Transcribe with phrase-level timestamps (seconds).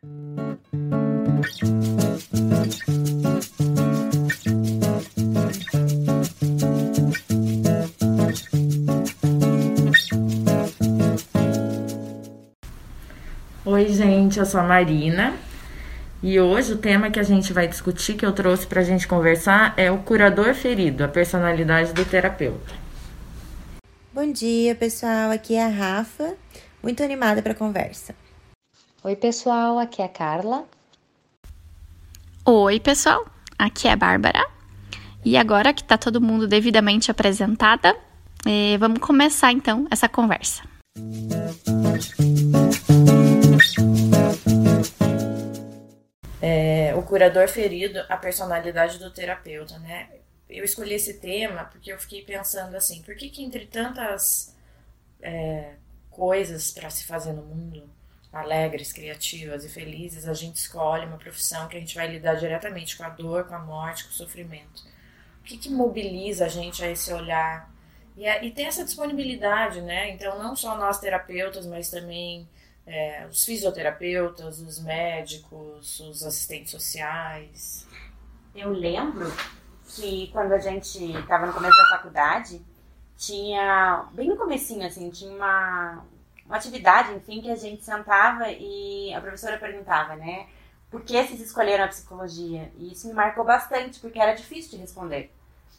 [0.00, 0.06] Oi,
[13.88, 15.34] gente, eu sou a Marina
[16.22, 19.08] e hoje o tema que a gente vai discutir, que eu trouxe para a gente
[19.08, 22.72] conversar, é o curador ferido, a personalidade do terapeuta.
[24.14, 25.32] Bom dia, pessoal.
[25.32, 26.36] Aqui é a Rafa,
[26.80, 28.14] muito animada para a conversa.
[29.08, 29.78] Oi, pessoal.
[29.78, 30.66] Aqui é a Carla.
[32.44, 33.26] Oi, pessoal.
[33.58, 34.46] Aqui é a Bárbara.
[35.24, 37.96] E agora que está todo mundo devidamente apresentada,
[38.46, 40.62] eh, vamos começar então essa conversa.
[46.42, 50.10] É, o curador ferido, a personalidade do terapeuta, né?
[50.50, 54.54] eu escolhi esse tema porque eu fiquei pensando assim, por que que entre tantas
[55.22, 55.76] é,
[56.10, 57.88] coisas para se fazer no mundo,
[58.32, 62.96] alegres, criativas e felizes, a gente escolhe uma profissão que a gente vai lidar diretamente
[62.96, 64.84] com a dor, com a morte, com o sofrimento?
[65.40, 67.70] O que que mobiliza a gente a esse olhar?
[68.16, 70.10] E, a, e tem essa disponibilidade, né?
[70.10, 72.48] Então, não só nós terapeutas, mas também
[72.86, 77.86] é, os fisioterapeutas, os médicos, os assistentes sociais.
[78.54, 79.32] Eu lembro
[79.94, 82.60] que quando a gente estava no começo da faculdade,
[83.16, 86.04] tinha, bem no comecinho, assim, tinha uma,
[86.48, 90.46] uma atividade, enfim, que a gente sentava e a professora perguntava, né,
[90.90, 92.72] por que vocês escolheram a psicologia?
[92.78, 95.30] E isso me marcou bastante, porque era difícil de responder.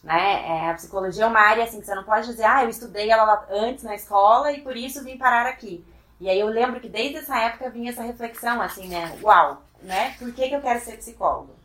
[0.03, 0.45] Né?
[0.47, 3.09] É, a psicologia é uma área assim que você não pode dizer, ah, eu estudei
[3.09, 5.83] ela antes na escola e por isso vim parar aqui.
[6.21, 9.17] E aí eu lembro que desde essa época vinha essa reflexão, assim, né?
[9.21, 10.15] Uau, né?
[10.19, 11.55] Por que, que eu quero ser psicólogo?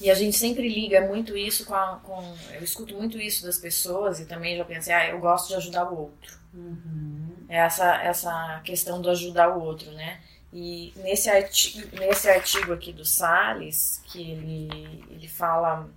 [0.00, 3.58] E a gente sempre liga muito isso com, a, com, Eu escuto muito isso das
[3.58, 6.43] pessoas e também já pensei, ah, eu gosto de ajudar o outro.
[6.54, 7.44] Uhum.
[7.48, 10.20] Essa, essa questão do ajudar o outro, né?
[10.52, 15.88] E nesse artigo, nesse artigo aqui do Salles, que ele, ele fala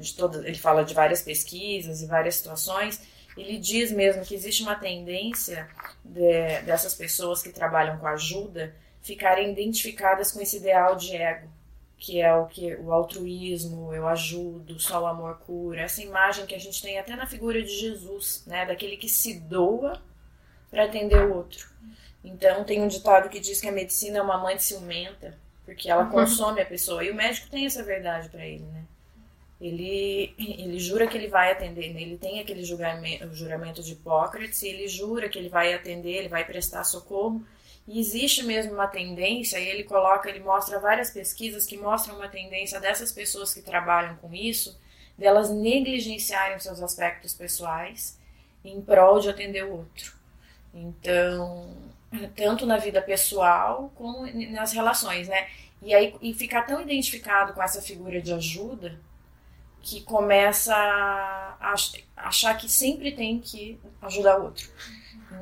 [0.00, 3.02] de todas, ele fala de várias pesquisas e várias situações,
[3.36, 5.68] ele diz mesmo que existe uma tendência
[6.02, 11.53] de, dessas pessoas que trabalham com ajuda ficarem identificadas com esse ideal de ego
[12.04, 16.54] que é o que o altruísmo, eu ajudo, só o amor cura, essa imagem que
[16.54, 20.02] a gente tem até na figura de Jesus, né, daquele que se doa
[20.70, 21.66] para atender o outro.
[22.22, 26.04] Então tem um ditado que diz que a medicina é uma mãe ciumenta, porque ela
[26.04, 26.10] uhum.
[26.10, 28.84] consome a pessoa e o médico tem essa verdade para ele, né?
[29.58, 32.02] Ele, ele jura que ele vai atender, né?
[32.02, 36.28] ele tem aquele juramento, juramento de Hipócrates, e ele jura que ele vai atender, ele
[36.28, 37.42] vai prestar socorro,
[37.86, 42.28] e existe mesmo uma tendência, e ele coloca, ele mostra várias pesquisas que mostram uma
[42.28, 44.78] tendência dessas pessoas que trabalham com isso,
[45.18, 48.18] delas negligenciarem seus aspectos pessoais
[48.64, 50.14] em prol de atender o outro.
[50.72, 51.76] Então,
[52.34, 55.48] tanto na vida pessoal como nas relações, né?
[55.82, 58.98] E aí e ficar tão identificado com essa figura de ajuda
[59.82, 61.74] que começa a
[62.16, 64.66] achar que sempre tem que ajudar o outro.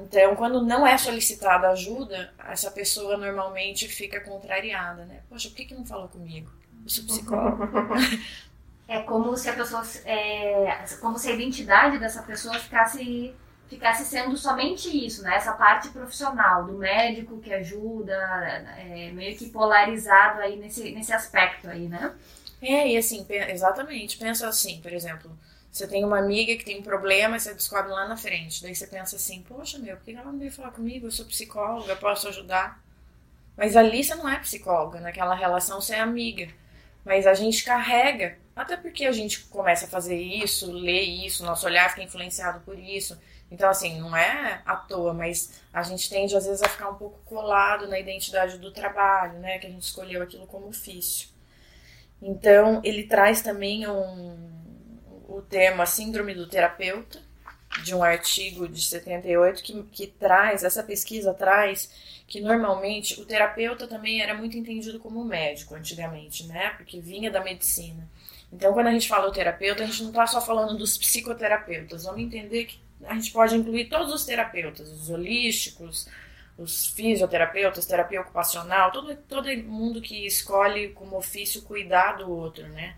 [0.03, 5.21] Então, quando não é solicitada ajuda, essa pessoa normalmente fica contrariada, né?
[5.29, 6.51] Poxa, por que, que não falou comigo?
[6.83, 7.69] Eu sou psicóloga.
[8.89, 13.35] É como se a pessoa, é, como se a identidade dessa pessoa ficasse
[13.67, 15.37] ficasse sendo somente isso, né?
[15.37, 18.13] Essa parte profissional do médico que ajuda,
[18.77, 22.13] é, meio que polarizado aí nesse, nesse aspecto aí, né?
[22.61, 24.19] É, e assim, exatamente.
[24.19, 25.31] Pensa assim, por exemplo,
[25.73, 28.63] você tem uma amiga que tem um problema e você descobre lá na frente.
[28.63, 31.07] Daí você pensa assim, poxa, meu, por que ela não veio falar comigo?
[31.07, 32.79] Eu sou psicóloga, posso ajudar.
[33.57, 36.49] Mas ali você não é psicóloga, naquela relação você é amiga.
[37.03, 41.65] Mas a gente carrega, até porque a gente começa a fazer isso, ler isso, nosso
[41.65, 43.19] olhar fica influenciado por isso.
[43.51, 46.97] Então, assim, não é à toa, mas a gente tende às vezes a ficar um
[46.97, 49.59] pouco colado na identidade do trabalho, né?
[49.59, 51.29] Que a gente escolheu aquilo como ofício.
[52.21, 54.62] Então, ele traz também um,
[55.37, 57.21] o tema Síndrome do Terapeuta,
[57.83, 61.91] de um artigo de 78 que, que traz, essa pesquisa traz
[62.27, 66.71] que normalmente o terapeuta também era muito entendido como médico antigamente, né?
[66.77, 68.09] Porque vinha da medicina.
[68.53, 72.05] Então, quando a gente fala o terapeuta, a gente não está só falando dos psicoterapeutas.
[72.05, 76.09] Vamos entender que a gente pode incluir todos os terapeutas, os holísticos,
[76.57, 82.95] os fisioterapeutas, terapia ocupacional, todo, todo mundo que escolhe como ofício cuidar do outro, né?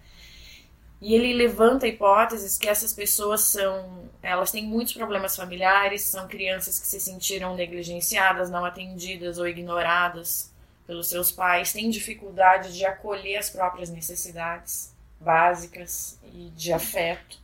[1.00, 6.78] E ele levanta hipóteses que essas pessoas são, elas têm muitos problemas familiares, são crianças
[6.78, 10.50] que se sentiram negligenciadas, não atendidas ou ignoradas
[10.86, 17.38] pelos seus pais, têm dificuldade de acolher as próprias necessidades básicas e de afeto,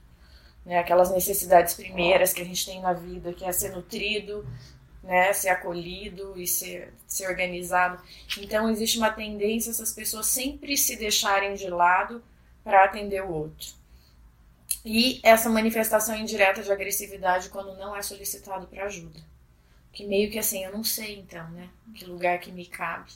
[0.64, 0.79] né?
[0.79, 4.47] Aquelas necessidades primeiras que a gente tem na vida, que é ser nutrido,
[5.02, 7.99] né, ser acolhido e ser, ser organizado.
[8.38, 12.23] Então existe uma tendência essas pessoas sempre se deixarem de lado
[12.62, 13.81] para atender o outro.
[14.85, 19.21] E essa manifestação indireta de agressividade quando não é solicitado para ajuda.
[19.93, 21.69] Que meio que assim, eu não sei então, né?
[21.95, 23.11] Que lugar que me cabe.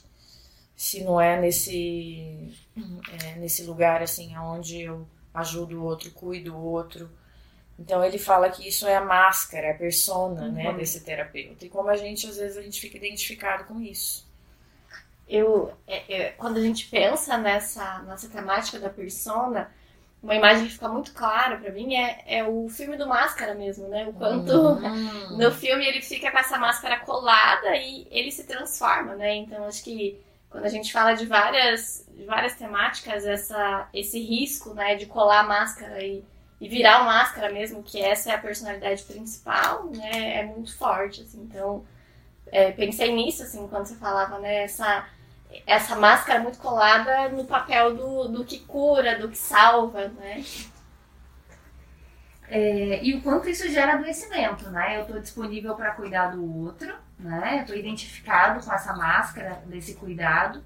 [0.75, 2.53] Se não é nesse,
[3.23, 7.09] é, nesse lugar assim, onde eu ajudo o outro, cuido o outro.
[7.79, 10.71] Então ele fala que isso é a máscara, a persona, né, uhum.
[10.73, 11.65] né, desse terapeuta.
[11.65, 14.24] E como a gente, às vezes, a gente fica identificado com isso.
[15.27, 19.71] Eu, é, é, quando a gente pensa nessa, nessa temática da persona,
[20.21, 23.87] uma imagem que fica muito clara para mim é, é o filme do Máscara mesmo,
[23.87, 24.07] né?
[24.07, 25.37] O quanto uhum.
[25.37, 29.35] no filme ele fica com essa máscara colada e ele se transforma, né?
[29.35, 30.19] Então acho que
[30.55, 35.41] quando a gente fala de várias, de várias temáticas, essa, esse risco, né, de colar
[35.41, 36.23] a máscara e,
[36.61, 41.21] e virar uma máscara mesmo, que essa é a personalidade principal, né, é muito forte,
[41.23, 41.41] assim.
[41.41, 41.83] Então,
[42.47, 45.05] é, pensei nisso, assim, quando você falava, né, essa
[45.65, 50.43] essa máscara muito colada no papel do, do que cura, do que salva, né?
[52.47, 54.97] É, e o quanto isso gera adoecimento, né?
[54.97, 57.61] Eu estou disponível para cuidar do outro, né?
[57.61, 60.63] Estou identificado com essa máscara desse cuidado,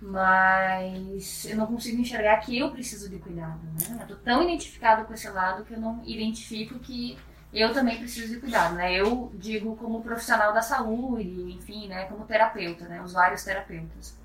[0.00, 3.98] mas eu não consigo enxergar que eu preciso de cuidado, né?
[4.02, 7.18] Eu tô tão identificado com esse lado que eu não identifico que
[7.52, 8.92] eu também preciso de cuidado, né?
[8.92, 12.04] Eu digo como profissional da saúde, enfim, né?
[12.06, 13.00] Como terapeuta, né?
[13.00, 14.23] Os vários terapeutas.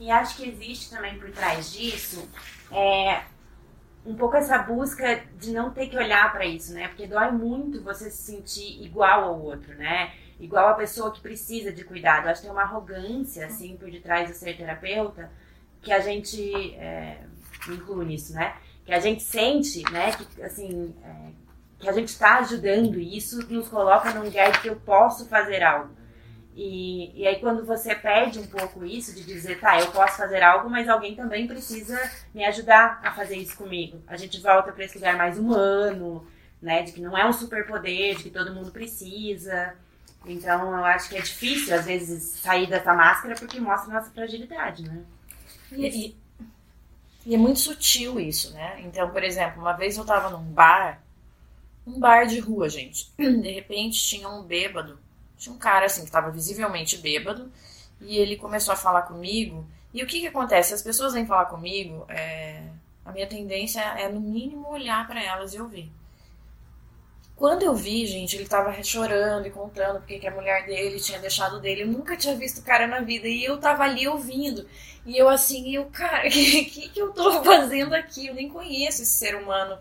[0.00, 2.26] E acho que existe também por trás disso
[2.72, 3.20] é,
[4.06, 6.88] um pouco essa busca de não ter que olhar para isso, né?
[6.88, 10.14] Porque dói muito você se sentir igual ao outro, né?
[10.40, 12.28] Igual a pessoa que precisa de cuidado.
[12.28, 15.30] Acho que tem uma arrogância, assim, por detrás do ser terapeuta
[15.82, 17.18] que a gente é,
[17.68, 18.56] inclui nisso, né?
[18.86, 20.12] Que a gente sente, né?
[20.12, 21.30] Que, assim, é,
[21.78, 25.28] que a gente está ajudando e isso nos coloca num lugar de que eu posso
[25.28, 25.99] fazer algo.
[26.54, 30.42] E, e aí quando você perde um pouco isso, de dizer, tá, eu posso fazer
[30.42, 31.98] algo, mas alguém também precisa
[32.34, 34.02] me ajudar a fazer isso comigo.
[34.06, 36.26] A gente volta para esse lugar mais humano,
[36.60, 39.74] né, de que não é um superpoder, de que todo mundo precisa.
[40.26, 44.82] Então eu acho que é difícil, às vezes, sair dessa máscara porque mostra nossa fragilidade,
[44.82, 45.02] né?
[45.72, 46.16] E, e,
[47.26, 48.80] e é muito sutil isso, né?
[48.82, 51.00] Então, por exemplo, uma vez eu tava num bar,
[51.86, 53.10] um bar de rua, gente.
[53.16, 54.98] De repente tinha um bêbado
[55.40, 57.50] tinha um cara assim que estava visivelmente bêbado
[57.98, 59.66] e ele começou a falar comigo.
[59.92, 60.74] E o que que acontece?
[60.74, 62.62] As pessoas vêm falar comigo, é...
[63.04, 65.90] a minha tendência é no mínimo olhar para elas e ouvir.
[67.34, 71.18] Quando eu vi, gente, ele tava chorando e contando porque que a mulher dele tinha
[71.18, 71.84] deixado dele.
[71.84, 73.26] Eu nunca tinha visto o cara na vida.
[73.26, 74.68] E eu tava ali ouvindo.
[75.06, 78.26] E eu assim, eu, cara, o que, que, que eu tô fazendo aqui?
[78.26, 79.78] Eu nem conheço esse ser humano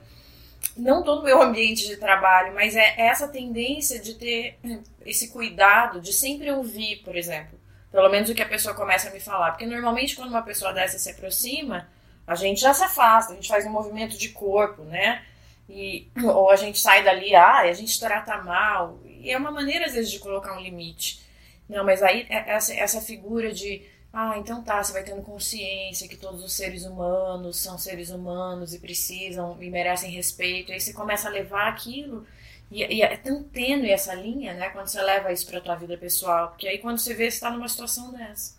[0.75, 4.59] não todo o meu ambiente de trabalho, mas é essa tendência de ter
[5.05, 7.59] esse cuidado, de sempre ouvir, por exemplo.
[7.91, 9.51] Pelo menos o que a pessoa começa a me falar.
[9.51, 11.87] Porque normalmente quando uma pessoa dessa se aproxima,
[12.25, 15.23] a gente já se afasta, a gente faz um movimento de corpo, né?
[15.67, 18.99] E, ou a gente sai dali, ah, a gente trata mal.
[19.05, 21.21] E é uma maneira, às vezes, de colocar um limite.
[21.67, 26.07] Não, mas aí é essa, essa figura de ah, então tá, você vai tendo consciência
[26.07, 30.71] que todos os seres humanos são seres humanos e precisam e merecem respeito.
[30.71, 32.25] Aí você começa a levar aquilo
[32.71, 35.97] e, e é tão tênue essa linha, né, quando você leva isso pra tua vida
[35.97, 38.57] pessoal, porque aí quando você vê, você tá numa situação dessa.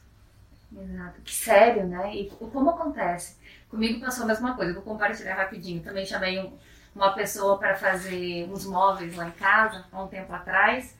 [0.76, 2.14] Exato, que sério, né?
[2.14, 3.36] E como acontece?
[3.68, 5.82] Comigo passou a mesma coisa, vou compartilhar rapidinho.
[5.82, 6.52] Também chamei um,
[6.94, 10.96] uma pessoa para fazer uns móveis lá em casa, há um tempo atrás,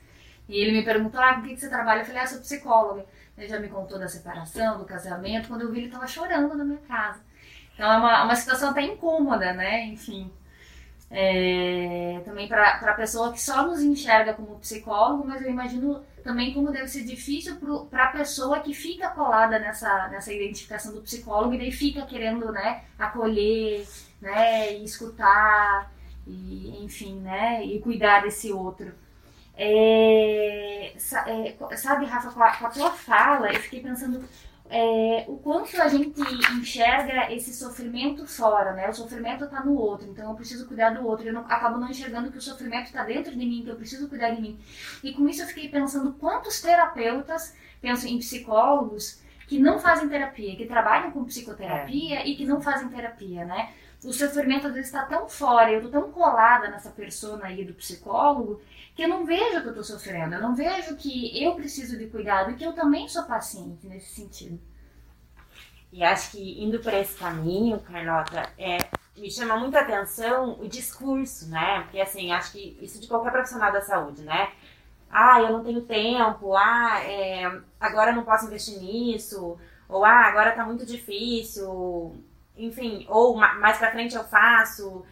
[0.47, 2.01] e ele me perguntou, ah, com que, que você trabalha?
[2.01, 3.05] Eu falei, ah, sou psicóloga.
[3.37, 5.47] Ele já me contou da separação, do casamento.
[5.47, 7.21] Quando eu vi, ele estava chorando na minha casa.
[7.73, 9.85] Então é uma, uma situação até incômoda, né?
[9.85, 10.31] Enfim.
[11.13, 16.53] É, também para a pessoa que só nos enxerga como psicólogo, mas eu imagino também
[16.53, 17.57] como deve ser difícil
[17.89, 22.49] para a pessoa que fica colada nessa, nessa identificação do psicólogo e daí fica querendo
[22.53, 23.85] né, acolher,
[24.21, 25.91] né, e escutar,
[26.25, 28.93] e, enfim, né, e cuidar desse outro.
[29.55, 34.23] É, é, sabe, Rafa, com a, com a, tua fala, eu fiquei pensando
[34.69, 36.19] é, o quanto a gente
[36.57, 38.89] enxerga esse sofrimento fora, né?
[38.89, 41.27] O sofrimento está no outro, então eu preciso cuidar do outro.
[41.27, 44.07] Eu não, acabo não enxergando que o sofrimento está dentro de mim, que eu preciso
[44.07, 44.57] cuidar de mim.
[45.03, 50.55] E com isso eu fiquei pensando quantos terapeutas, penso em psicólogos, que não fazem terapia,
[50.55, 52.25] que trabalham com psicoterapia é.
[52.25, 53.73] e que não fazem terapia, né?
[54.03, 57.73] O sofrimento às vezes está tão fora, eu estou tão colada nessa persona aí do
[57.73, 58.61] psicólogo,
[58.95, 62.07] que eu não vejo que eu estou sofrendo, eu não vejo que eu preciso de
[62.07, 64.59] cuidado e que eu também sou paciente nesse sentido.
[65.91, 68.77] E acho que indo para esse caminho, Carlota, é,
[69.15, 71.81] me chama muita atenção o discurso, né?
[71.81, 74.51] Porque assim, acho que isso de qualquer profissional da saúde, né?
[75.11, 79.57] ah, eu não tenho tempo, ah, é, agora não posso investir nisso,
[79.89, 82.15] ou ah, agora tá muito difícil,
[82.55, 85.05] enfim, ou mais pra frente eu faço,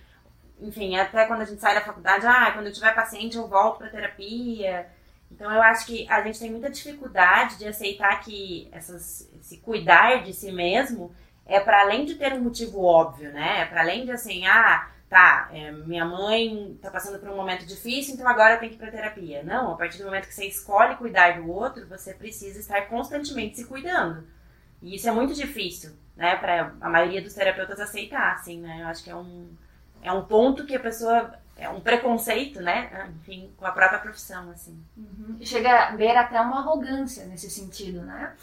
[0.60, 3.79] enfim, até quando a gente sai da faculdade, ah, quando eu tiver paciente eu volto
[3.79, 4.88] pra terapia.
[5.31, 10.24] Então eu acho que a gente tem muita dificuldade de aceitar que essas, esse cuidar
[10.24, 11.13] de si mesmo
[11.46, 13.62] é para além de ter um motivo óbvio, né?
[13.62, 17.65] É para além de assim, ah, tá, é, minha mãe tá passando por um momento
[17.65, 19.43] difícil, então agora tenho que ir pra terapia.
[19.43, 23.58] Não, a partir do momento que você escolhe cuidar do outro, você precisa estar constantemente
[23.58, 24.27] se cuidando.
[24.81, 28.81] E isso é muito difícil, né, para a maioria dos terapeutas aceitar, assim, né?
[28.81, 29.50] Eu acho que é um,
[30.01, 33.12] é um ponto que a pessoa é um preconceito, né?
[33.19, 34.81] Enfim, com a própria profissão, assim.
[34.95, 35.38] Uhum.
[35.41, 38.33] Chega a ver até uma arrogância nesse sentido, né?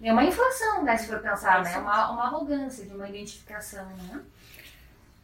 [0.00, 0.96] É uma inflação, né?
[0.96, 1.78] Se for pensar, é né?
[1.78, 4.22] Uma, uma arrogância de uma identificação, né?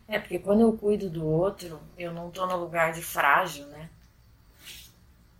[0.08, 3.88] É, porque quando eu cuido do outro, eu não tô no lugar de frágil, né?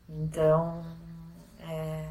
[0.08, 0.84] Então,
[1.60, 2.08] é,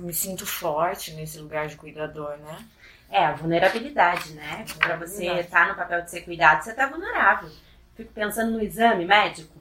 [0.00, 2.64] me sinto forte nesse lugar de cuidador, né?
[3.10, 4.64] É, a vulnerabilidade, né?
[4.78, 7.50] Para você estar tá no papel de ser cuidado, você tá vulnerável.
[7.96, 9.58] Fico pensando no exame médico,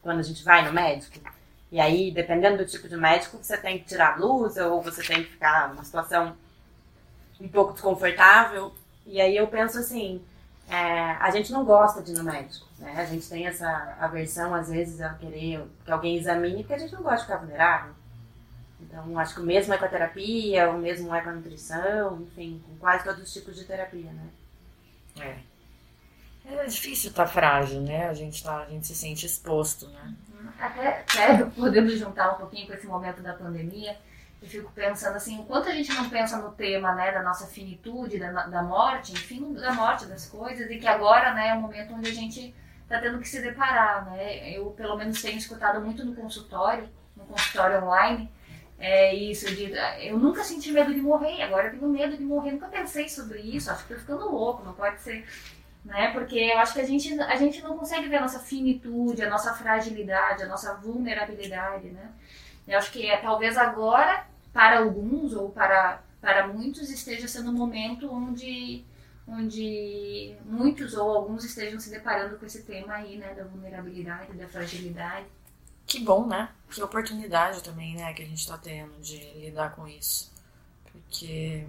[0.00, 1.18] quando a gente vai no médico.
[1.70, 5.02] E aí, dependendo do tipo de médico, você tem que tirar a blusa ou você
[5.02, 6.34] tem que ficar numa situação
[7.40, 8.72] um pouco desconfortável.
[9.04, 10.24] E aí eu penso assim,
[10.68, 12.94] é, a gente não gosta de ir no médico, né?
[12.96, 16.94] A gente tem essa aversão, às vezes, a querer que alguém examine, porque a gente
[16.94, 17.92] não gosta de ficar vulnerável.
[18.80, 22.22] Então, acho que o mesmo é com a terapia, o mesmo é com a nutrição,
[22.22, 24.28] enfim, com quase todos os tipos de terapia, né?
[25.20, 25.38] É.
[26.50, 28.08] É difícil estar tá frágil, né?
[28.08, 30.14] A gente, tá, a gente se sente exposto, né?
[30.58, 33.96] Até, até podendo juntar um pouquinho com esse momento da pandemia,
[34.40, 38.18] eu fico pensando assim, enquanto a gente não pensa no tema, né, da nossa finitude,
[38.18, 41.92] da, da morte, enfim, da morte das coisas, e que agora, né, é o momento
[41.92, 44.50] onde a gente está tendo que se deparar, né?
[44.50, 48.30] Eu, pelo menos, tenho escutado muito no consultório, no consultório online,
[48.78, 52.52] é isso de eu nunca senti medo de morrer, agora eu tenho medo de morrer,
[52.52, 55.26] nunca pensei sobre isso, acho que tô ficando louco, não pode ser,
[55.84, 56.12] né?
[56.12, 59.30] Porque eu acho que a gente a gente não consegue ver a nossa finitude, a
[59.30, 62.12] nossa fragilidade, a nossa vulnerabilidade, né?
[62.66, 67.54] Eu acho que é, talvez agora para alguns ou para para muitos esteja sendo um
[67.54, 68.84] momento onde
[69.26, 74.48] onde muitos ou alguns estejam se deparando com esse tema aí, né, da vulnerabilidade, da
[74.48, 75.26] fragilidade.
[75.88, 76.50] Que bom, né?
[76.70, 80.30] Que oportunidade também, né, que a gente está tendo de lidar com isso.
[80.92, 81.66] Porque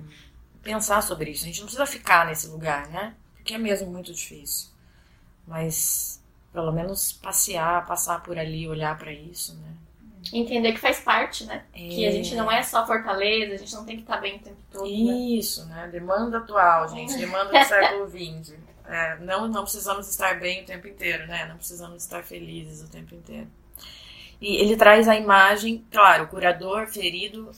[0.61, 3.15] pensar sobre isso, a gente não precisa ficar nesse lugar, né?
[3.35, 4.69] Porque é mesmo muito difícil.
[5.47, 6.21] Mas
[6.51, 9.73] pelo menos passear, passar por ali, olhar para isso, né?
[10.33, 11.63] Entender que faz parte, né?
[11.73, 11.88] É.
[11.88, 14.39] Que a gente não é só fortaleza, a gente não tem que estar bem o
[14.39, 14.83] tempo todo.
[14.83, 14.89] Né?
[14.89, 15.83] Isso, né?
[15.83, 15.88] né?
[15.88, 17.15] Demanda atual, gente.
[17.15, 18.53] Demanda do século XX.
[18.85, 21.45] É, não, não precisamos estar bem o tempo inteiro, né?
[21.45, 23.47] Não precisamos estar felizes o tempo inteiro.
[24.41, 27.51] E ele traz a imagem, claro, o curador ferido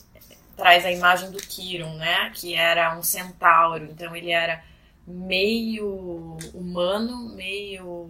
[0.58, 2.32] traz a imagem do Kiron, né?
[2.34, 4.64] Que era um centauro, então ele era
[5.06, 8.10] meio humano, meio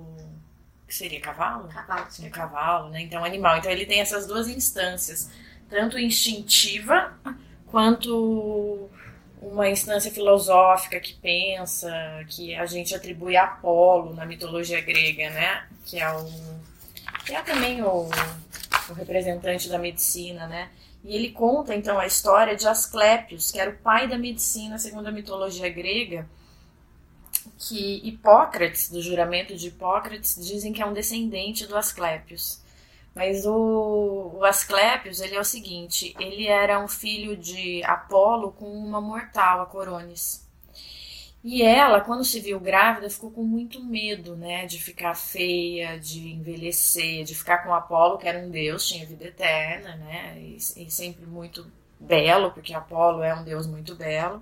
[0.91, 1.69] que seria cavalo?
[1.69, 2.11] Cavalo.
[2.11, 3.01] Seria cavalo, né?
[3.01, 3.57] Então animal.
[3.57, 5.31] Então ele tem essas duas instâncias,
[5.69, 7.13] tanto instintiva
[7.67, 8.89] quanto
[9.41, 11.89] uma instância filosófica que pensa,
[12.27, 15.65] que a gente atribui a Apolo na mitologia grega, né?
[15.85, 16.29] Que é o
[17.25, 18.09] que é também o
[18.89, 20.69] o representante da medicina, né?
[21.03, 25.07] E ele conta então a história de Asclépios, que era o pai da medicina segundo
[25.07, 26.29] a mitologia grega,
[27.57, 32.61] que Hipócrates, do juramento de Hipócrates, dizem que é um descendente do Asclépios.
[33.13, 39.01] Mas o, o ele é o seguinte, ele era um filho de Apolo com uma
[39.01, 40.47] mortal, a Coronis.
[41.43, 44.65] E ela, quando se viu grávida, ficou com muito medo, né?
[44.67, 49.25] De ficar feia, de envelhecer, de ficar com Apolo, que era um deus, tinha vida
[49.25, 50.37] eterna, né?
[50.39, 51.65] E, e sempre muito
[51.99, 54.41] belo, porque Apolo é um deus muito belo.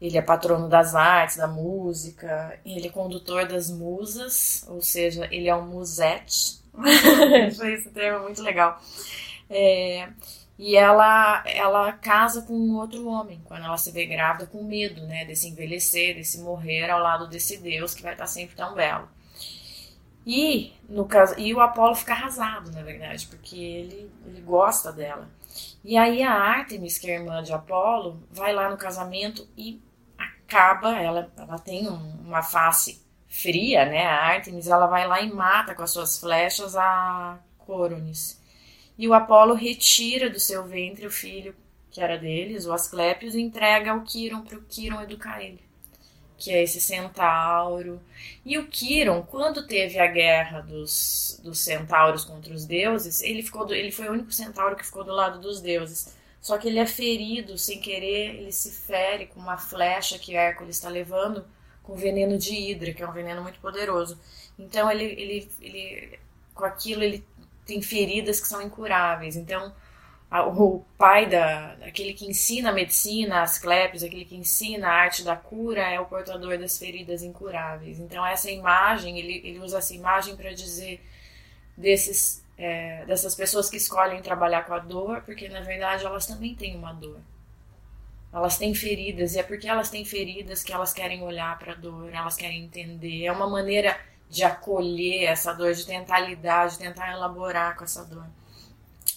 [0.00, 5.48] Ele é patrono das artes, da música, ele é condutor das musas, ou seja, ele
[5.48, 6.60] é um musete.
[7.74, 8.78] Esse termo muito legal.
[9.48, 10.08] É,
[10.58, 13.40] e ela ela casa com um outro homem.
[13.44, 17.58] Quando ela se vê grávida com medo né desse envelhecer desse morrer ao lado desse
[17.58, 19.08] Deus que vai estar sempre tão belo.
[20.26, 25.28] E no caso e o Apolo fica arrasado na verdade porque ele ele gosta dela.
[25.84, 29.80] E aí a Artemis que é irmã de Apolo vai lá no casamento e
[30.18, 35.30] acaba ela ela tem um, uma face fria né a Artemis ela vai lá e
[35.30, 38.40] mata com as suas flechas a Coronis
[38.98, 41.54] e o Apolo retira do seu ventre o filho
[41.90, 45.60] que era deles, o Asclépios, e entrega ao Quiron para o Quiron educar ele.
[46.38, 48.00] que é esse centauro.
[48.44, 53.72] E o Quiron, quando teve a guerra dos, dos centauros contra os deuses, ele, ficou
[53.72, 56.14] ele foi o único centauro que ficou do lado dos deuses.
[56.40, 60.76] Só que ele é ferido sem querer, ele se fere com uma flecha que Hércules
[60.76, 61.44] está levando
[61.82, 64.18] com veneno de hidra, que é um veneno muito poderoso.
[64.58, 66.18] Então ele, ele, ele
[66.54, 67.24] com aquilo ele
[67.66, 69.36] tem feridas que são incuráveis.
[69.36, 69.72] Então
[70.30, 75.36] o pai da aquele que ensina a medicina, Asclepios, aquele que ensina a arte da
[75.36, 77.98] cura é o portador das feridas incuráveis.
[77.98, 81.04] Então essa imagem ele, ele usa essa imagem para dizer
[81.76, 86.54] desses é, dessas pessoas que escolhem trabalhar com a dor, porque na verdade elas também
[86.54, 87.20] têm uma dor.
[88.32, 91.76] Elas têm feridas e é porque elas têm feridas que elas querem olhar para a
[91.76, 93.24] dor, elas querem entender.
[93.24, 98.04] É uma maneira de acolher essa dor, de tentar lidar, de tentar elaborar com essa
[98.04, 98.26] dor.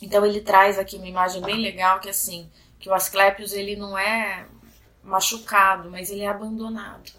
[0.02, 2.50] Então ele traz aqui uma imagem bem legal que assim,
[2.80, 4.46] que o Asclepios ele não é
[5.04, 7.12] machucado, mas ele é abandonado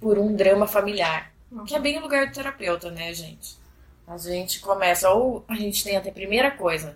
[0.00, 1.32] por um drama familiar,
[1.66, 3.56] que é bem o lugar do terapeuta, né, gente?
[4.06, 6.94] A gente começa ou a gente tenta a primeira coisa,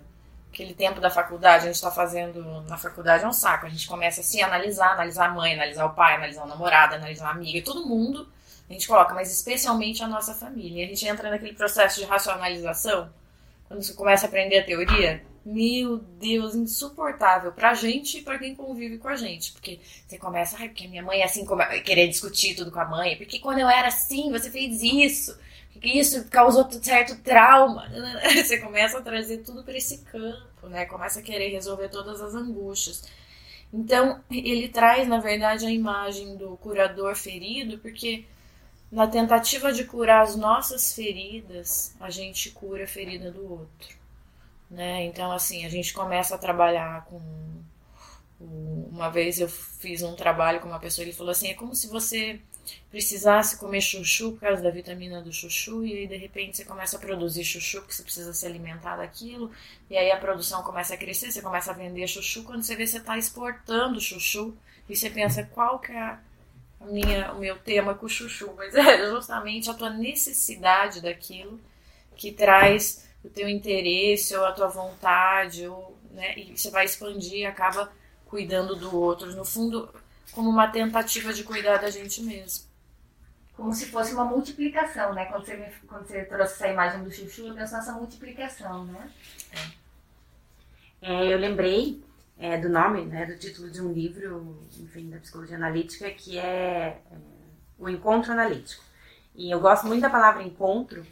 [0.51, 3.65] aquele tempo da faculdade, a gente está fazendo na faculdade é um saco.
[3.65, 6.97] A gente começa assim a analisar, analisar a mãe, analisar o pai, analisar a namorada,
[6.97, 8.27] analisar a amiga, todo mundo
[8.69, 10.85] a gente coloca, mas especialmente a nossa família.
[10.85, 13.09] A gente entra naquele processo de racionalização,
[13.67, 18.53] quando você começa a aprender a teoria, meu Deus, insuportável pra gente e pra quem
[18.53, 19.51] convive com a gente.
[19.53, 21.45] Porque você começa, ai, porque minha mãe é assim,
[21.83, 25.35] querer discutir tudo com a mãe, porque quando eu era assim, você fez isso,
[25.71, 27.89] porque isso causou certo trauma.
[28.35, 30.85] Você começa a trazer tudo para esse campo, né?
[30.85, 33.03] Começa a querer resolver todas as angústias.
[33.71, 38.25] Então, ele traz, na verdade, a imagem do curador ferido, porque
[38.91, 43.97] na tentativa de curar as nossas feridas, a gente cura a ferida do outro.
[44.69, 45.05] Né?
[45.05, 47.19] Então, assim, a gente começa a trabalhar com.
[48.39, 51.87] Uma vez eu fiz um trabalho com uma pessoa, ele falou assim: é como se
[51.87, 52.39] você
[52.89, 56.97] precisasse comer chuchu por causa da vitamina do chuchu, e aí de repente você começa
[56.97, 59.51] a produzir chuchu porque você precisa se alimentar daquilo,
[59.89, 62.85] e aí a produção começa a crescer, você começa a vender chuchu, quando você vê
[62.87, 64.55] você está exportando chuchu,
[64.87, 66.17] e você pensa qual que é
[66.85, 71.59] minha, o meu tema com o chuchu, mas é justamente a tua necessidade daquilo
[72.15, 77.39] que traz o teu interesse ou a tua vontade, ou, né, e você vai expandir
[77.39, 77.91] e acaba
[78.25, 79.89] cuidando do outro, no fundo,
[80.31, 82.69] como uma tentativa de cuidar da gente mesmo.
[83.53, 85.25] Como se fosse uma multiplicação, né?
[85.25, 89.11] Quando você, quando você trouxe essa imagem do chuchu, eu penso nessa multiplicação, né?
[89.51, 89.79] É.
[91.01, 92.01] É, eu lembrei
[92.39, 97.01] é, do nome, né, do título de um livro, enfim, da psicologia analítica, que é,
[97.11, 97.17] é,
[97.77, 98.81] O Encontro Analítico.
[99.35, 101.05] E eu gosto muito da palavra encontro,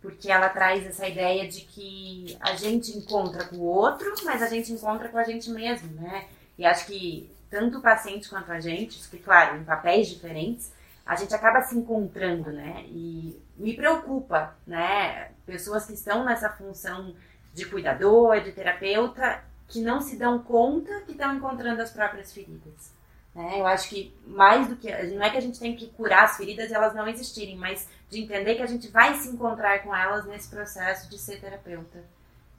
[0.00, 4.48] porque ela traz essa ideia de que a gente encontra com o outro, mas a
[4.48, 6.26] gente encontra com a gente mesmo, né?
[6.58, 10.72] E acho que tanto o paciente quanto a gente, que claro, em papéis diferentes,
[11.04, 12.84] a gente acaba se encontrando, né?
[12.88, 15.30] E me preocupa, né?
[15.44, 17.14] Pessoas que estão nessa função
[17.52, 22.92] de cuidador, de terapeuta, que não se dão conta que estão encontrando as próprias feridas.
[23.34, 23.60] Né?
[23.60, 24.90] Eu acho que mais do que.
[25.14, 27.88] Não é que a gente tem que curar as feridas e elas não existirem, mas
[28.10, 32.04] de entender que a gente vai se encontrar com elas nesse processo de ser terapeuta.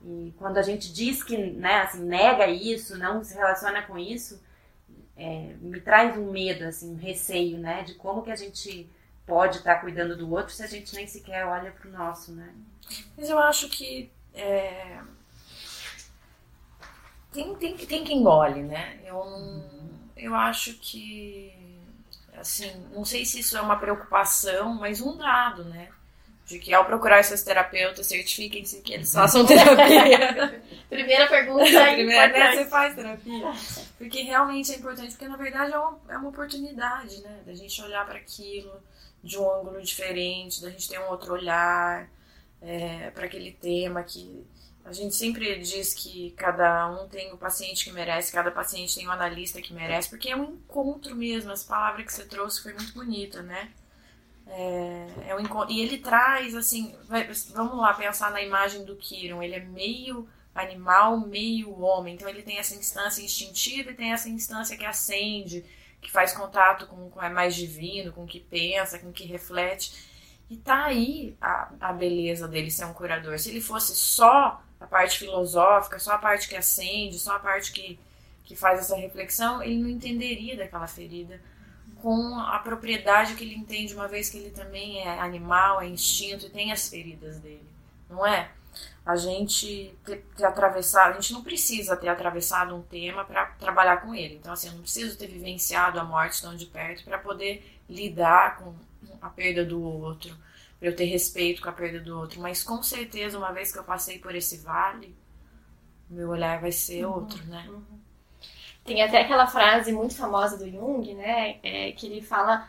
[0.03, 4.41] E quando a gente diz que né, assim, nega isso, não se relaciona com isso,
[5.15, 7.83] é, me traz um medo, assim, um receio, né?
[7.83, 8.89] De como que a gente
[9.25, 12.33] pode estar tá cuidando do outro se a gente nem sequer olha para o nosso,
[12.33, 12.53] né?
[13.15, 14.99] Mas eu acho que é,
[17.34, 19.00] tem, tem, tem quem engole, né?
[19.04, 19.26] Eu,
[20.15, 21.52] eu acho que,
[22.38, 25.89] assim, não sei se isso é uma preocupação, mas um dado, né?
[26.46, 30.62] De que ao procurar seus terapeutas, certifiquem-se que eles façam terapia.
[30.89, 31.63] Primeira pergunta.
[31.63, 32.56] Primeira, né?
[32.56, 33.52] Você faz terapia?
[33.98, 37.39] Porque realmente é importante, porque na verdade é uma, é uma oportunidade, né?
[37.46, 38.72] Da gente olhar para aquilo
[39.24, 42.10] de um ângulo diferente, da gente ter um outro olhar
[42.62, 44.46] é, para aquele tema que
[44.86, 49.08] a gente sempre diz que cada um tem o paciente que merece, cada paciente tem
[49.08, 51.52] o analista que merece, porque é um encontro mesmo.
[51.52, 53.72] Essa palavra que você trouxe foi muito bonita, né?
[54.46, 55.74] É, é um encontro.
[55.74, 59.41] E ele traz, assim, vai, vamos lá pensar na imagem do Kiron.
[59.41, 62.15] Ele é meio animal, meio homem.
[62.15, 65.63] Então ele tem essa instância instintiva e tem essa instância que acende,
[66.02, 69.26] que faz contato com o é mais divino, com o que pensa, com o que
[69.26, 70.12] reflete.
[70.50, 73.39] E tá aí a, a beleza dele ser um curador.
[73.39, 77.72] Se ele fosse só a parte filosófica, só a parte que acende, só a parte
[77.72, 77.98] que,
[78.43, 81.39] que faz essa reflexão, ele não entenderia daquela ferida
[82.02, 86.48] com a propriedade que ele entende, uma vez que ele também é animal, é instinto
[86.48, 87.65] e tem as feridas dele,
[88.10, 88.52] não é?
[89.06, 93.98] a gente ter, ter, atravessado, a gente não precisa ter atravessado um tema para trabalhar
[93.98, 94.36] com ele.
[94.36, 98.58] Então, assim, eu não preciso ter vivenciado a morte tão de perto para poder lidar
[98.58, 98.74] com
[99.22, 100.34] a perda do outro,
[100.84, 102.41] para eu ter respeito com a perda do outro.
[102.41, 105.15] Mas com certeza, uma vez que eu passei por esse vale,
[106.10, 107.65] meu olhar vai ser uhum, outro, né?
[107.69, 108.00] Uhum.
[108.84, 111.58] Tem até aquela frase muito famosa do Jung, né?
[111.63, 112.67] É, que ele fala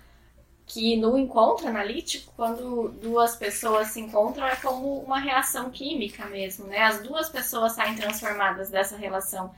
[0.65, 6.69] que no encontro analítico, quando duas pessoas se encontram, é como uma reação química mesmo,
[6.69, 6.85] né?
[6.85, 9.53] As duas pessoas saem transformadas dessa relação.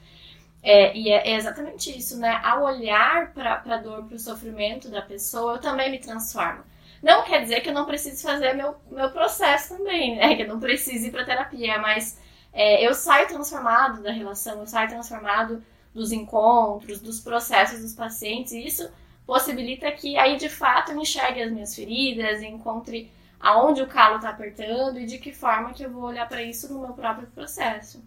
[0.63, 2.41] É, e é, é exatamente isso, né?
[2.43, 6.65] Ao olhar para a dor, para o sofrimento da pessoa, eu também me transformo.
[7.07, 10.35] Não quer dizer que eu não precise fazer meu, meu processo também, né?
[10.35, 12.19] Que eu não precise ir para terapia, mas
[12.53, 15.63] é, eu saio transformado da relação, eu saio transformado
[15.95, 18.91] dos encontros, dos processos dos pacientes, e isso
[19.25, 24.31] possibilita que aí de fato eu enxergue as minhas feridas, encontre aonde o calo está
[24.31, 28.03] apertando e de que forma que eu vou olhar para isso no meu próprio processo.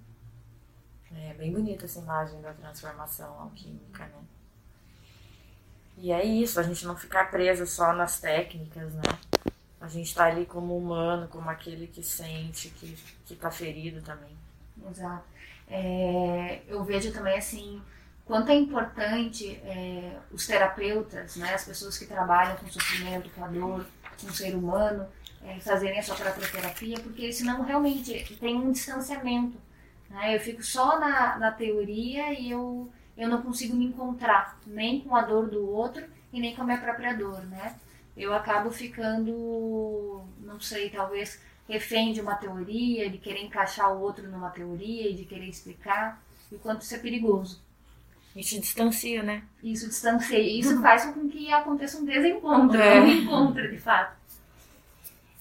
[1.16, 4.20] É bem bonita essa imagem da transformação alquímica, né?
[6.02, 9.02] E é isso, a gente não ficar presa só nas técnicas, né?
[9.82, 14.38] A gente tá ali como humano, como aquele que sente, que, que tá ferido também.
[14.90, 15.26] Exato.
[15.68, 17.82] É, eu vejo também assim
[18.30, 23.48] quanto é importante é, os terapeutas, né, as pessoas que trabalham com sofrimento, com a
[23.48, 23.86] dor,
[24.22, 25.08] com o ser humano,
[25.44, 29.58] é, fazerem a sua própria terapia, porque senão realmente tem um distanciamento.
[30.10, 30.36] Né?
[30.36, 32.88] Eu fico só na, na teoria e eu,
[33.20, 36.66] eu não consigo me encontrar nem com a dor do outro e nem com a
[36.66, 37.76] minha própria dor, né?
[38.16, 44.30] Eu acabo ficando, não sei, talvez refém de uma teoria, de querer encaixar o outro
[44.30, 47.62] numa teoria e de querer explicar, e o quanto isso é perigoso.
[48.42, 49.44] Se distancia, né?
[49.62, 50.40] Isso distancia.
[50.40, 53.02] E isso faz com que aconteça um desencontro, é.
[53.02, 54.18] um encontro, de fato.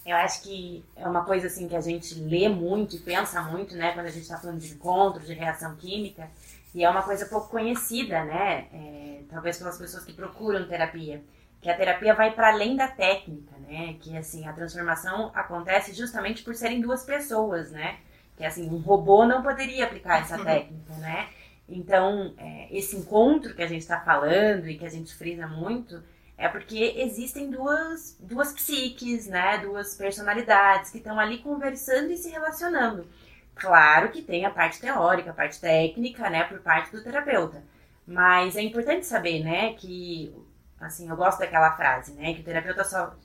[0.09, 3.77] Eu acho que é uma coisa assim que a gente lê muito e pensa muito,
[3.77, 6.31] né, quando a gente está falando de encontro, de reação química,
[6.75, 11.23] e é uma coisa pouco conhecida, né, é, talvez pelas pessoas que procuram terapia,
[11.61, 16.43] que a terapia vai para além da técnica, né, que assim a transformação acontece justamente
[16.43, 17.99] por serem duas pessoas, né,
[18.35, 21.29] que assim um robô não poderia aplicar essa técnica, né,
[21.69, 26.03] então, é, esse encontro que a gente está falando e que a gente frisa muito
[26.39, 29.59] é porque existem duas, duas psiques, né?
[29.59, 33.09] Duas personalidades que estão ali conversando e se relacionando.
[33.57, 36.45] Claro que tem a parte teórica, a parte técnica, né?
[36.45, 37.61] Por parte do terapeuta.
[38.07, 39.73] Mas é importante saber, né?
[39.75, 40.33] Que,
[40.81, 42.33] assim, eu gosto daquela frase, né?
[42.33, 43.17] Que o terapeuta só,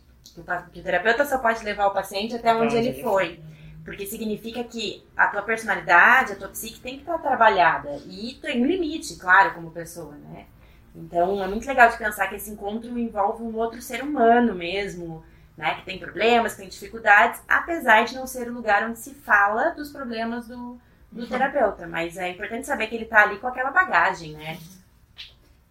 [0.74, 3.40] que o terapeuta só pode levar o paciente até onde ele foi.
[3.86, 7.92] Porque significa que a tua personalidade, a tua psique tem que estar trabalhada.
[8.08, 10.48] E tem um limite, claro, como pessoa, né?
[10.96, 15.24] Então é muito legal de pensar que esse encontro envolve um outro ser humano mesmo,
[15.58, 15.76] né?
[15.76, 19.72] Que tem problemas, que tem dificuldades, apesar de não ser o lugar onde se fala
[19.72, 20.80] dos problemas do,
[21.12, 21.28] do uhum.
[21.28, 21.88] terapeuta.
[21.88, 24.60] Mas é importante saber que ele está ali com aquela bagagem, né?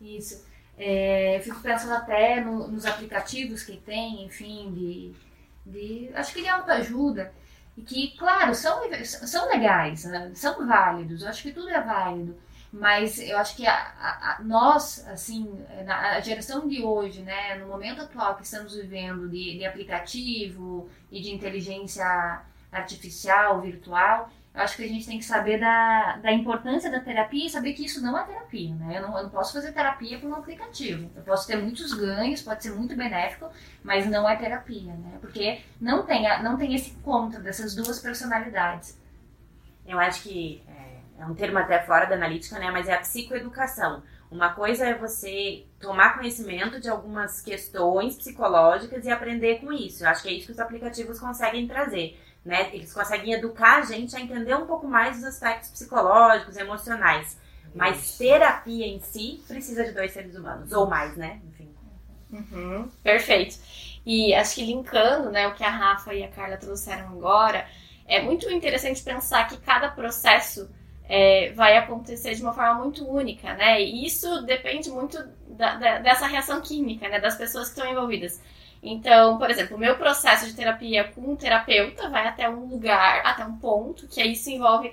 [0.01, 0.45] Isso.
[0.77, 5.13] É, eu fico pensando até no, nos aplicativos que tem, enfim, de,
[5.65, 6.11] de.
[6.15, 7.33] Acho que de autoajuda
[7.77, 10.31] e que, claro, são, são legais, né?
[10.35, 12.37] são válidos, eu acho que tudo é válido,
[12.73, 17.67] mas eu acho que a, a, nós, assim, na, a geração de hoje, né, no
[17.67, 24.77] momento atual que estamos vivendo de, de aplicativo e de inteligência artificial, virtual, eu acho
[24.77, 28.03] que a gente tem que saber da, da importância da terapia e saber que isso
[28.03, 28.99] não é terapia, né?
[28.99, 31.11] Eu não, eu não posso fazer terapia por um aplicativo.
[31.17, 33.51] Eu posso ter muitos ganhos, pode ser muito benéfico,
[33.83, 35.19] mas não é terapia, né?
[35.23, 38.99] Porque não tem, não tem esse encontro dessas duas personalidades.
[39.87, 42.71] Eu acho que é, é um termo até fora da analítica, né?
[42.71, 44.03] Mas é a psicoeducação.
[44.31, 50.05] Uma coisa é você tomar conhecimento de algumas questões psicológicas e aprender com isso.
[50.05, 52.71] Eu acho que é isso que os aplicativos conseguem trazer né?
[52.75, 57.39] Eles conseguem educar a gente a entender um pouco mais os aspectos psicológicos, emocionais.
[57.75, 61.41] Mas terapia em si precisa de dois seres humanos, ou mais, né?
[61.49, 61.75] Enfim.
[62.31, 63.59] Uhum, perfeito.
[64.05, 67.67] E acho que linkando né, o que a Rafa e a Carla trouxeram agora,
[68.07, 70.69] é muito interessante pensar que cada processo
[71.15, 73.83] é, vai acontecer de uma forma muito única, né?
[73.83, 77.21] E isso depende muito da, da, dessa reação química, né?
[77.21, 78.41] Das pessoas que estão envolvidas.
[78.83, 83.21] Então, por exemplo, o meu processo de terapia com um terapeuta vai até um lugar,
[83.27, 84.91] até um ponto, que aí se envolve,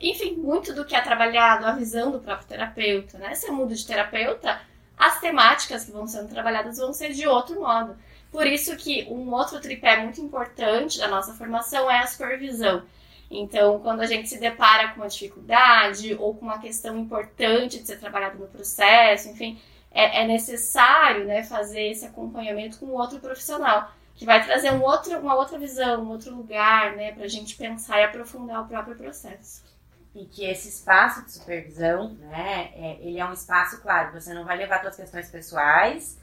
[0.00, 3.36] enfim, muito do que é trabalhado, a visão do próprio terapeuta, né?
[3.36, 4.60] Se eu mudo de terapeuta,
[4.98, 7.96] as temáticas que vão sendo trabalhadas vão ser de outro modo.
[8.32, 12.82] Por isso que um outro tripé muito importante da nossa formação é a supervisão.
[13.30, 17.86] Então, quando a gente se depara com uma dificuldade ou com uma questão importante de
[17.86, 19.60] ser trabalhada no processo, enfim,
[19.90, 25.18] é, é necessário né, fazer esse acompanhamento com outro profissional que vai trazer um outro,
[25.18, 28.96] uma outra visão, um outro lugar, né, para a gente pensar e aprofundar o próprio
[28.96, 29.64] processo.
[30.14, 34.44] E que esse espaço de supervisão, né, é, ele é um espaço, claro, você não
[34.44, 36.16] vai levar suas questões pessoais,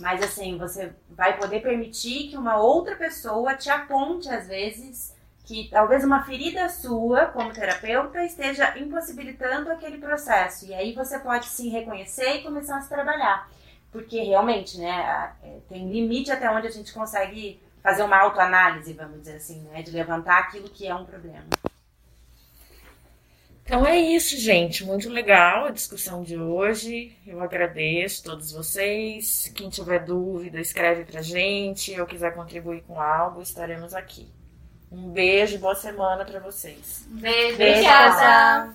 [0.00, 5.14] mas assim, você vai poder permitir que uma outra pessoa te aponte, às vezes,
[5.48, 10.66] que talvez uma ferida sua, como terapeuta, esteja impossibilitando aquele processo.
[10.66, 13.50] E aí você pode se reconhecer e começar a se trabalhar.
[13.90, 19.20] Porque realmente, né, é, tem limite até onde a gente consegue fazer uma autoanálise, vamos
[19.20, 21.46] dizer assim, né, de levantar aquilo que é um problema.
[23.64, 24.84] Então é isso, gente.
[24.84, 27.16] Muito legal a discussão de hoje.
[27.26, 29.50] Eu agradeço a todos vocês.
[29.54, 31.98] Quem tiver dúvida, escreve pra gente.
[31.98, 34.30] Ou quiser contribuir com algo, estaremos aqui.
[34.90, 37.06] Um beijo e boa semana para vocês.
[37.08, 38.72] Beijo, beijo obrigada.